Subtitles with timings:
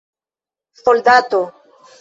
[0.83, 1.45] soldato